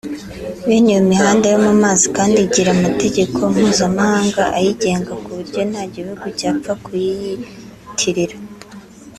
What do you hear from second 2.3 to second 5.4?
igira amategeko mpuzamahanga ayigenga ku